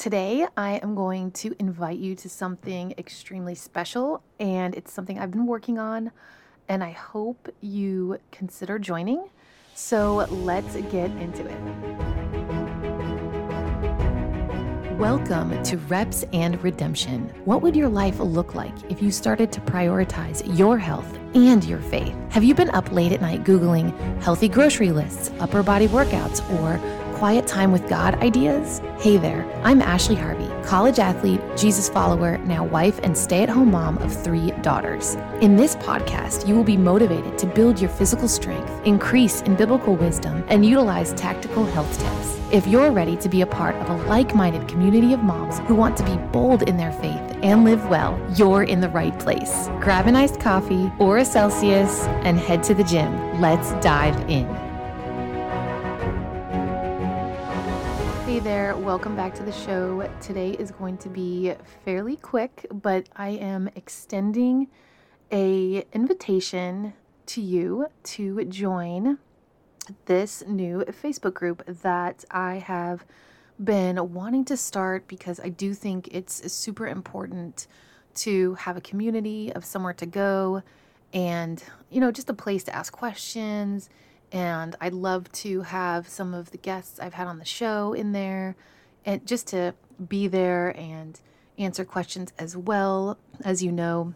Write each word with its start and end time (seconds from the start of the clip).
Today, 0.00 0.46
I 0.56 0.76
am 0.76 0.94
going 0.94 1.30
to 1.32 1.54
invite 1.58 1.98
you 1.98 2.14
to 2.14 2.28
something 2.30 2.94
extremely 2.96 3.54
special, 3.54 4.22
and 4.38 4.74
it's 4.74 4.94
something 4.94 5.18
I've 5.18 5.30
been 5.30 5.44
working 5.44 5.78
on, 5.78 6.10
and 6.70 6.82
I 6.82 6.92
hope 6.92 7.50
you 7.60 8.16
consider 8.32 8.78
joining. 8.78 9.28
So, 9.74 10.26
let's 10.30 10.74
get 10.90 11.10
into 11.20 11.44
it. 11.44 11.60
Welcome 14.98 15.62
to 15.64 15.76
Reps 15.76 16.24
and 16.32 16.62
Redemption. 16.64 17.28
What 17.44 17.60
would 17.60 17.76
your 17.76 17.90
life 17.90 18.18
look 18.20 18.54
like 18.54 18.72
if 18.90 19.02
you 19.02 19.10
started 19.10 19.52
to 19.52 19.60
prioritize 19.60 20.42
your 20.58 20.78
health 20.78 21.18
and 21.34 21.62
your 21.62 21.80
faith? 21.80 22.16
Have 22.30 22.44
you 22.44 22.54
been 22.54 22.70
up 22.70 22.90
late 22.90 23.12
at 23.12 23.20
night 23.20 23.44
Googling 23.44 23.94
healthy 24.22 24.48
grocery 24.48 24.92
lists, 24.92 25.30
upper 25.40 25.62
body 25.62 25.88
workouts, 25.88 26.40
or 26.58 26.78
quiet 27.20 27.46
time 27.46 27.70
with 27.70 27.86
God 27.86 28.14
ideas? 28.22 28.80
Hey 28.98 29.18
there, 29.18 29.44
I'm 29.62 29.82
Ashley 29.82 30.14
Harvey, 30.14 30.48
college 30.64 30.98
athlete, 30.98 31.42
Jesus 31.54 31.86
follower, 31.86 32.38
now 32.38 32.64
wife, 32.64 32.98
and 33.02 33.14
stay 33.14 33.42
at 33.42 33.50
home 33.50 33.72
mom 33.72 33.98
of 33.98 34.10
three 34.10 34.52
daughters. 34.62 35.16
In 35.42 35.54
this 35.54 35.76
podcast, 35.76 36.48
you 36.48 36.54
will 36.56 36.64
be 36.64 36.78
motivated 36.78 37.36
to 37.36 37.46
build 37.46 37.78
your 37.78 37.90
physical 37.90 38.26
strength, 38.26 38.72
increase 38.86 39.42
in 39.42 39.54
biblical 39.54 39.96
wisdom, 39.96 40.42
and 40.48 40.64
utilize 40.64 41.12
tactical 41.12 41.66
health 41.66 41.92
tips. 41.98 42.40
If 42.54 42.66
you're 42.66 42.90
ready 42.90 43.18
to 43.18 43.28
be 43.28 43.42
a 43.42 43.46
part 43.46 43.74
of 43.76 43.90
a 43.90 44.02
like 44.06 44.34
minded 44.34 44.66
community 44.66 45.12
of 45.12 45.20
moms 45.22 45.58
who 45.68 45.74
want 45.74 45.98
to 45.98 46.04
be 46.04 46.16
bold 46.32 46.62
in 46.62 46.78
their 46.78 46.92
faith 46.92 47.36
and 47.42 47.64
live 47.64 47.86
well, 47.90 48.18
you're 48.34 48.62
in 48.62 48.80
the 48.80 48.88
right 48.88 49.16
place. 49.18 49.68
Grab 49.78 50.06
an 50.06 50.16
iced 50.16 50.40
coffee 50.40 50.90
or 50.98 51.18
a 51.18 51.24
Celsius 51.26 52.04
and 52.24 52.38
head 52.38 52.62
to 52.62 52.74
the 52.74 52.84
gym. 52.84 53.42
Let's 53.42 53.72
dive 53.84 54.18
in. 54.30 54.69
Hey 58.40 58.44
there, 58.44 58.74
welcome 58.74 59.14
back 59.14 59.34
to 59.34 59.42
the 59.42 59.52
show. 59.52 60.10
Today 60.18 60.52
is 60.52 60.70
going 60.70 60.96
to 60.96 61.10
be 61.10 61.52
fairly 61.84 62.16
quick, 62.16 62.64
but 62.72 63.06
I 63.14 63.32
am 63.32 63.68
extending 63.76 64.68
a 65.30 65.84
invitation 65.92 66.94
to 67.26 67.42
you 67.42 67.88
to 68.04 68.42
join 68.46 69.18
this 70.06 70.42
new 70.46 70.86
Facebook 70.86 71.34
group 71.34 71.62
that 71.82 72.24
I 72.30 72.54
have 72.54 73.04
been 73.62 74.14
wanting 74.14 74.46
to 74.46 74.56
start 74.56 75.06
because 75.06 75.38
I 75.38 75.50
do 75.50 75.74
think 75.74 76.08
it's 76.10 76.50
super 76.50 76.88
important 76.88 77.66
to 78.14 78.54
have 78.54 78.74
a 78.74 78.80
community 78.80 79.52
of 79.52 79.66
somewhere 79.66 79.92
to 79.92 80.06
go 80.06 80.62
and, 81.12 81.62
you 81.90 82.00
know, 82.00 82.10
just 82.10 82.30
a 82.30 82.34
place 82.34 82.64
to 82.64 82.74
ask 82.74 82.90
questions 82.90 83.90
and 84.32 84.76
I'd 84.80 84.92
love 84.92 85.30
to 85.32 85.62
have 85.62 86.08
some 86.08 86.34
of 86.34 86.50
the 86.50 86.58
guests 86.58 87.00
I've 87.00 87.14
had 87.14 87.26
on 87.26 87.38
the 87.38 87.44
show 87.44 87.92
in 87.92 88.12
there 88.12 88.56
and 89.04 89.26
just 89.26 89.46
to 89.48 89.74
be 90.08 90.28
there 90.28 90.70
and 90.78 91.20
answer 91.58 91.84
questions 91.84 92.32
as 92.38 92.56
well. 92.56 93.18
As 93.44 93.62
you 93.62 93.72
know, 93.72 94.14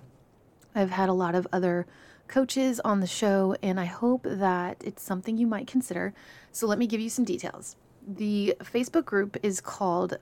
I've 0.74 0.90
had 0.90 1.08
a 1.08 1.14
lot 1.14 1.34
of 1.34 1.46
other 1.52 1.86
coaches 2.26 2.80
on 2.80 3.00
the 3.00 3.06
show, 3.06 3.54
and 3.62 3.78
I 3.78 3.84
hope 3.84 4.22
that 4.24 4.82
it's 4.84 5.02
something 5.02 5.36
you 5.36 5.46
might 5.46 5.66
consider. 5.66 6.14
So, 6.52 6.66
let 6.66 6.78
me 6.78 6.86
give 6.86 7.00
you 7.00 7.10
some 7.10 7.24
details. 7.24 7.76
The 8.06 8.56
Facebook 8.60 9.04
group 9.04 9.36
is 9.42 9.60
called 9.60 10.18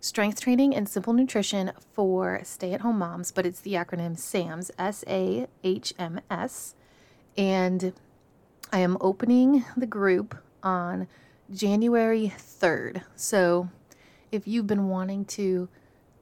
Strength 0.00 0.40
Training 0.40 0.74
and 0.74 0.88
Simple 0.88 1.12
Nutrition 1.12 1.72
for 1.92 2.40
Stay 2.44 2.72
at 2.72 2.80
Home 2.80 2.98
Moms, 2.98 3.32
but 3.32 3.46
it's 3.46 3.60
the 3.60 3.74
acronym 3.74 4.18
SAMS, 4.18 4.70
S 4.78 5.04
A 5.08 5.46
H 5.62 5.94
M 5.98 6.20
S. 6.30 6.74
And 7.36 7.92
I 8.72 8.78
am 8.78 8.96
opening 9.02 9.66
the 9.76 9.86
group 9.86 10.34
on 10.62 11.06
January 11.52 12.32
3rd. 12.38 13.02
So 13.14 13.68
if 14.30 14.48
you've 14.48 14.66
been 14.66 14.88
wanting 14.88 15.26
to 15.26 15.68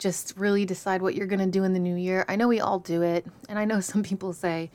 just 0.01 0.37
really 0.37 0.65
decide 0.65 1.01
what 1.01 1.15
you're 1.15 1.29
going 1.29 1.39
to 1.39 1.47
do 1.47 1.63
in 1.63 1.75
the 1.75 1.79
new 1.79 1.95
year, 1.95 2.25
I 2.29 2.35
know 2.35 2.49
we 2.49 2.59
all 2.59 2.81
do 2.81 3.03
it. 3.03 3.25
And 3.49 3.57
I 3.57 3.65
know 3.65 3.79
some 3.81 4.03
people 4.03 4.33
say, 4.33 4.73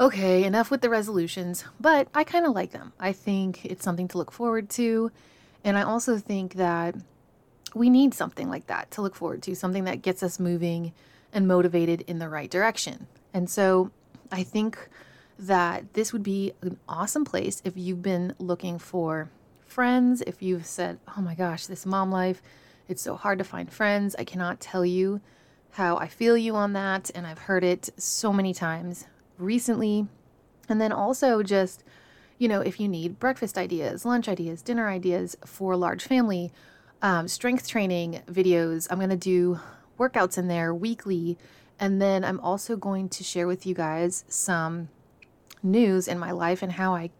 okay, 0.00 0.44
enough 0.44 0.70
with 0.70 0.80
the 0.80 0.88
resolutions, 0.88 1.64
but 1.78 2.08
I 2.14 2.24
kind 2.24 2.46
of 2.46 2.54
like 2.54 2.72
them. 2.72 2.94
I 2.98 3.12
think 3.12 3.66
it's 3.66 3.84
something 3.84 4.08
to 4.08 4.18
look 4.18 4.32
forward 4.32 4.70
to. 4.70 5.12
And 5.62 5.76
I 5.76 5.82
also 5.82 6.16
think 6.16 6.54
that 6.54 6.94
we 7.74 7.90
need 7.90 8.14
something 8.14 8.48
like 8.48 8.66
that 8.68 8.90
to 8.92 9.02
look 9.02 9.14
forward 9.14 9.42
to, 9.42 9.54
something 9.54 9.84
that 9.84 10.00
gets 10.00 10.22
us 10.22 10.40
moving 10.40 10.94
and 11.34 11.46
motivated 11.46 12.00
in 12.02 12.18
the 12.18 12.30
right 12.30 12.50
direction. 12.50 13.08
And 13.34 13.50
so 13.50 13.90
I 14.32 14.42
think 14.42 14.88
that 15.38 15.94
this 15.94 16.12
would 16.12 16.22
be 16.22 16.52
an 16.62 16.78
awesome 16.88 17.24
place 17.24 17.60
if 17.64 17.76
you've 17.76 18.02
been 18.02 18.34
looking 18.38 18.78
for 18.78 19.30
friends, 19.64 20.22
if 20.22 20.40
you've 20.42 20.66
said, 20.66 20.98
oh 21.16 21.20
my 21.20 21.34
gosh, 21.34 21.66
this 21.66 21.84
mom 21.84 22.10
life, 22.10 22.40
it's 22.88 23.02
so 23.02 23.16
hard 23.16 23.38
to 23.38 23.44
find 23.44 23.72
friends. 23.72 24.14
I 24.18 24.24
cannot 24.24 24.60
tell 24.60 24.84
you 24.84 25.20
how 25.72 25.96
I 25.96 26.06
feel 26.06 26.36
you 26.36 26.54
on 26.54 26.72
that. 26.74 27.10
And 27.14 27.26
I've 27.26 27.40
heard 27.40 27.64
it 27.64 27.90
so 27.96 28.32
many 28.32 28.54
times 28.54 29.06
recently. 29.38 30.06
And 30.68 30.80
then 30.80 30.92
also 30.92 31.42
just, 31.42 31.82
you 32.38 32.46
know, 32.46 32.60
if 32.60 32.78
you 32.78 32.88
need 32.88 33.18
breakfast 33.18 33.58
ideas, 33.58 34.04
lunch 34.04 34.28
ideas, 34.28 34.62
dinner 34.62 34.88
ideas 34.88 35.36
for 35.44 35.76
large 35.76 36.04
family, 36.04 36.52
um, 37.02 37.26
strength 37.26 37.66
training 37.66 38.22
videos, 38.30 38.86
I'm 38.90 38.98
going 38.98 39.10
to 39.10 39.16
do 39.16 39.58
workouts 39.98 40.38
in 40.38 40.48
there 40.48 40.72
weekly. 40.72 41.36
And 41.80 42.00
then 42.00 42.24
I'm 42.24 42.40
also 42.40 42.76
going 42.76 43.08
to 43.08 43.24
share 43.24 43.48
with 43.48 43.66
you 43.66 43.74
guys 43.74 44.24
some 44.28 44.88
news 45.64 46.06
in 46.06 46.18
my 46.18 46.30
life 46.30 46.62
and 46.62 46.72
how 46.72 46.94
I 46.94 47.10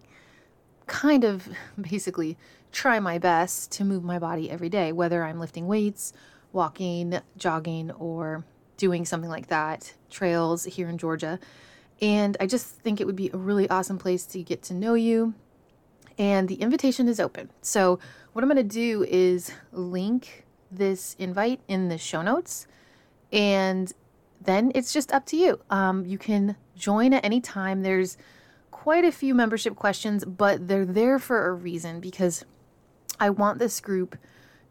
kind 0.86 1.24
of 1.24 1.48
basically 1.80 2.36
try 2.70 3.00
my 3.00 3.18
best 3.18 3.72
to 3.72 3.84
move 3.84 4.04
my 4.04 4.18
body 4.18 4.50
every 4.50 4.68
day, 4.68 4.92
whether 4.92 5.24
I'm 5.24 5.40
lifting 5.40 5.66
weights, 5.66 6.12
walking, 6.52 7.20
jogging, 7.36 7.90
or 7.92 8.44
doing 8.76 9.04
something 9.04 9.30
like 9.30 9.46
that, 9.48 9.94
trails 10.10 10.64
here 10.64 10.88
in 10.88 10.98
Georgia. 10.98 11.38
And 12.00 12.36
I 12.40 12.46
just 12.46 12.66
think 12.66 13.00
it 13.00 13.06
would 13.06 13.16
be 13.16 13.30
a 13.32 13.36
really 13.36 13.68
awesome 13.70 13.98
place 13.98 14.26
to 14.26 14.42
get 14.42 14.62
to 14.64 14.74
know 14.74 14.94
you. 14.94 15.34
And 16.18 16.48
the 16.48 16.56
invitation 16.56 17.08
is 17.08 17.18
open. 17.18 17.50
So, 17.62 17.98
what 18.32 18.42
I'm 18.42 18.50
going 18.50 18.68
to 18.68 18.74
do 18.74 19.04
is 19.08 19.52
link 19.72 20.44
this 20.70 21.14
invite 21.18 21.60
in 21.68 21.88
the 21.88 21.98
show 21.98 22.22
notes. 22.22 22.66
And 23.32 23.92
then 24.40 24.72
it's 24.74 24.92
just 24.92 25.12
up 25.12 25.24
to 25.26 25.36
you. 25.36 25.60
Um, 25.70 26.04
you 26.04 26.18
can 26.18 26.56
join 26.76 27.12
at 27.12 27.24
any 27.24 27.40
time. 27.40 27.82
There's 27.82 28.16
quite 28.70 29.04
a 29.04 29.12
few 29.12 29.34
membership 29.34 29.76
questions, 29.76 30.24
but 30.24 30.68
they're 30.68 30.84
there 30.84 31.18
for 31.18 31.46
a 31.46 31.52
reason 31.52 32.00
because 32.00 32.44
I 33.18 33.30
want 33.30 33.58
this 33.58 33.80
group 33.80 34.16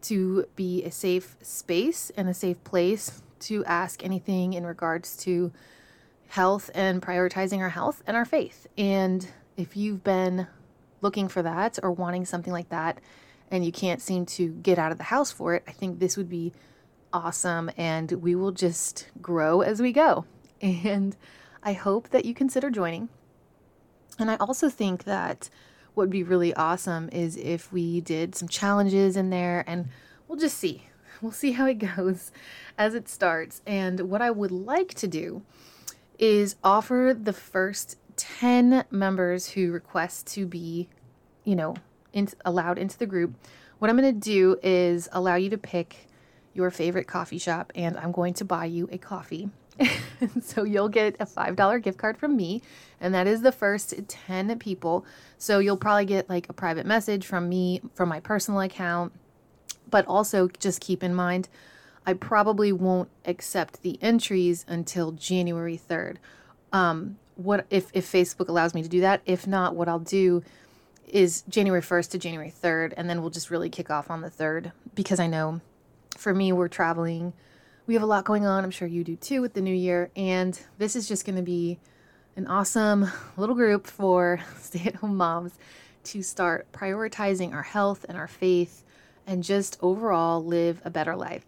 to 0.03 0.46
be 0.56 0.84
a 0.84 0.92
safe 0.92 1.38
space 1.42 2.12
and 2.18 2.28
a 2.28 2.34
safe 2.34 2.62
place 2.63 3.24
to 3.40 3.63
ask 3.66 4.03
anything 4.03 4.53
in 4.53 4.66
regards 4.66 5.16
to 5.18 5.52
health 6.28 6.69
and 6.74 7.02
prioritizing 7.02 7.59
our 7.59 7.69
health 7.69 8.03
and 8.06 8.18
our 8.18 8.25
faith. 8.25 8.68
And 8.78 9.28
if 9.56 9.78
you've 9.78 10.03
been 10.03 10.47
looking 11.02 11.28
for 11.28 11.42
that 11.42 11.80
or 11.84 11.92
wanting 11.92 12.25
something 12.25 12.52
like 12.53 12.69
that 12.69 13.00
and 13.52 13.63
you 13.66 13.72
can't 13.72 14.02
seem 14.02 14.25
to 14.25 14.50
get 14.50 14.80
out 14.80 14.92
of 14.92 14.97
the 14.97 15.06
house 15.06 15.31
for 15.31 15.53
it, 15.56 15.63
I 15.68 15.72
think 15.72 16.00
this 16.00 16.18
would 16.18 16.30
be 16.30 16.53
awesome 17.12 17.69
and 17.78 18.12
we 18.12 18.36
will 18.36 18.51
just 18.51 19.07
grow 19.22 19.62
as 19.62 19.81
we 19.81 19.92
go. 19.92 20.25
And 20.62 21.16
I 21.63 21.74
hope 21.74 22.10
that 22.10 22.25
you 22.25 22.33
consider 22.33 22.69
joining. 22.69 23.10
And 24.19 24.30
I 24.30 24.36
also 24.36 24.69
think 24.69 25.06
that 25.06 25.50
what 25.94 26.04
would 26.04 26.10
be 26.10 26.24
really 26.24 26.54
awesome 26.54 27.10
is 27.12 27.38
if 27.38 27.71
we 27.71 28.01
did 28.01 28.36
some 28.36 28.48
challenges 28.48 29.15
in 29.15 29.30
there 29.30 29.63
and 29.65 29.88
we'll 30.27 30.39
just 30.39 30.57
see. 30.57 30.88
We'll 31.21 31.31
see 31.31 31.54
how 31.54 31.68
it 31.68 31.75
goes 31.95 32.33
as 32.77 32.95
it 32.95 33.07
starts. 33.07 33.62
And 33.65 34.10
what 34.10 34.21
I 34.21 34.30
would 34.30 34.51
like 34.51 34.94
to 34.95 35.07
do 35.07 35.44
is 36.19 36.57
offer 36.65 37.15
the 37.18 37.31
first 37.31 37.98
10 38.18 38.83
members 38.92 39.51
who 39.51 39.71
request 39.71 40.27
to 40.33 40.45
be, 40.45 40.89
you 41.45 41.56
know, 41.56 41.75
in, 42.12 42.27
allowed 42.44 42.77
into 42.77 42.98
the 42.98 43.06
group. 43.06 43.36
What 43.80 43.89
I'm 43.89 43.95
going 43.95 44.13
to 44.13 44.19
do 44.19 44.57
is 44.63 45.07
allow 45.13 45.36
you 45.36 45.50
to 45.51 45.57
pick 45.57 46.07
your 46.54 46.69
favorite 46.71 47.07
coffee 47.07 47.38
shop 47.38 47.71
and 47.74 47.95
I'm 47.95 48.12
going 48.12 48.33
to 48.36 48.45
buy 48.45 48.66
you 48.66 48.89
a 48.92 48.98
coffee 48.98 49.50
so 50.42 50.64
you'll 50.64 50.90
get 50.90 51.16
a 51.20 51.25
$5 51.25 51.81
gift 51.81 51.98
card 51.98 52.18
from 52.18 52.36
me, 52.36 52.62
and 53.00 53.14
that 53.14 53.28
is 53.28 53.42
the 53.42 53.52
first 53.52 53.94
10 54.08 54.58
people. 54.60 55.06
So 55.38 55.60
you'll 55.60 55.78
probably 55.78 56.06
get 56.06 56.30
like 56.30 56.50
a 56.50 56.54
private 56.54 56.86
message 56.86 57.25
from 57.25 57.50
me 57.50 57.81
from 57.94 58.10
my 58.10 58.20
personal 58.20 58.62
account. 58.62 59.14
But 59.90 60.08
also 60.08 60.48
just 60.48 60.81
keep 60.81 61.04
in 61.04 61.14
mind, 61.14 61.50
I 62.06 62.14
probably 62.14 62.72
won't 62.72 63.10
accept 63.25 63.81
the 63.81 64.02
entries 64.02 64.66
until 64.68 65.12
January 65.12 65.78
3rd. 65.78 66.18
Um, 66.72 67.18
what 67.36 67.66
if, 67.69 67.90
if 67.94 68.12
Facebook 68.12 68.48
allows 68.48 68.74
me 68.74 68.81
to 68.84 68.90
do 68.90 69.02
that? 69.02 69.22
If 69.26 69.46
not, 69.46 69.76
what 69.76 69.88
I'll 69.88 70.00
do 70.00 70.44
is 71.08 71.44
January 71.48 71.81
1st 71.81 72.12
to 72.12 72.18
January 72.18 72.52
3rd, 72.52 72.94
and 72.98 73.10
then 73.10 73.22
we'll 73.22 73.30
just 73.30 73.52
really 73.52 73.69
kick 73.69 73.92
off 73.92 74.10
on 74.10 74.22
the 74.22 74.30
3rd 74.30 74.72
because 74.96 75.19
I 75.19 75.28
know 75.28 75.62
for 76.18 76.34
me, 76.34 76.52
we're 76.52 76.68
traveling 76.68 77.34
we 77.85 77.94
have 77.94 78.03
a 78.03 78.07
lot 78.07 78.25
going 78.25 78.45
on. 78.45 78.63
I'm 78.63 78.71
sure 78.71 78.88
you 78.88 79.03
do 79.03 79.15
too 79.15 79.41
with 79.41 79.53
the 79.53 79.62
new 79.62 79.75
year. 79.75 80.09
And 80.15 80.59
this 80.77 80.95
is 80.95 81.07
just 81.07 81.25
going 81.25 81.35
to 81.35 81.41
be 81.41 81.80
an 82.35 82.47
awesome 82.47 83.12
little 83.38 83.56
group 83.56 83.88
for 83.88 84.39
stay 84.59 84.83
at 84.85 84.95
home 84.95 85.18
moms 85.18 85.53
to 86.06 86.21
start 86.21 86.71
prioritizing 86.71 87.53
our 87.53 87.63
health 87.63 88.06
and 88.07 88.18
our 88.18 88.27
faith 88.27 88.83
and 89.25 89.44
just 89.44 89.77
overall 89.81 90.44
live 90.44 90.81
a 90.83 90.89
better 90.89 91.15
life. 91.15 91.45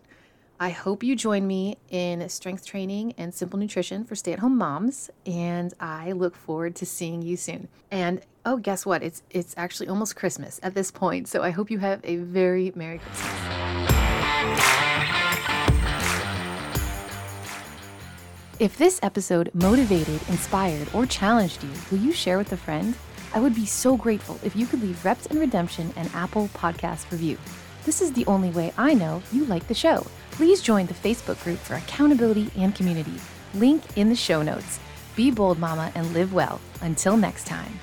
I 0.57 0.69
hope 0.69 1.03
you 1.03 1.17
join 1.17 1.45
me 1.45 1.77
in 1.89 2.27
strength 2.29 2.65
training 2.65 3.13
and 3.17 3.33
simple 3.33 3.59
nutrition 3.59 4.05
for 4.05 4.15
stay 4.15 4.31
at 4.31 4.39
home 4.39 4.57
moms, 4.57 5.09
and 5.25 5.73
I 5.81 6.13
look 6.13 6.33
forward 6.33 6.75
to 6.77 6.85
seeing 6.85 7.21
you 7.21 7.35
soon. 7.35 7.67
And 7.91 8.21
oh, 8.45 8.55
guess 8.55 8.85
what? 8.85 9.03
It's, 9.03 9.21
it's 9.29 9.53
actually 9.57 9.89
almost 9.89 10.15
Christmas 10.15 10.61
at 10.63 10.73
this 10.73 10.91
point, 10.91 11.27
so 11.27 11.43
I 11.43 11.49
hope 11.49 11.69
you 11.69 11.79
have 11.79 11.99
a 12.05 12.15
very 12.15 12.71
Merry 12.73 12.99
Christmas. 12.99 13.64
If 18.57 18.78
this 18.78 19.02
episode 19.04 19.52
motivated, 19.54 20.22
inspired, 20.30 20.88
or 20.94 21.06
challenged 21.06 21.62
you, 21.62 21.69
will 21.92 21.98
you 21.98 22.13
share 22.13 22.38
with 22.38 22.54
a 22.54 22.57
friend? 22.57 22.96
I 23.34 23.42
would 23.42 23.54
be 23.54 23.66
so 23.66 23.98
grateful 23.98 24.40
if 24.46 24.56
you 24.56 24.66
could 24.66 24.81
leave 24.81 25.04
Reps 25.04 25.25
and 25.25 25.40
Redemption 25.40 25.92
an 25.98 26.10
Apple 26.13 26.48
Podcast 26.54 27.12
review. 27.12 27.38
This 27.84 28.02
is 28.02 28.13
the 28.13 28.25
only 28.28 28.52
way 28.52 28.72
I 28.78 28.94
know 28.94 29.22
you 29.34 29.44
like 29.44 29.68
the 29.68 29.74
show. 29.74 30.07
Please 30.31 30.62
join 30.62 30.86
the 30.86 30.94
Facebook 30.94 31.44
group 31.44 31.60
for 31.60 31.75
accountability 31.75 32.50
and 32.56 32.74
community. 32.74 33.16
Link 33.56 33.84
in 33.98 34.07
the 34.07 34.16
show 34.16 34.42
notes. 34.42 34.80
Be 35.18 35.31
bold, 35.31 35.60
mama, 35.60 35.92
and 35.94 36.13
live 36.13 36.34
well. 36.34 36.62
Until 36.80 37.18
next 37.18 37.48
time. 37.48 37.78